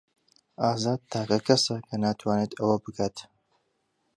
[0.63, 3.15] ئازاد تاکە کەسە کە ناتوانێت ئەوە بکات.